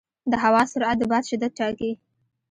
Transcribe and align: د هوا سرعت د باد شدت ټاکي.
د 0.31 0.33
هوا 0.43 0.61
سرعت 0.71 0.97
د 0.99 1.03
باد 1.11 1.23
شدت 1.29 1.51
ټاکي. 1.59 1.91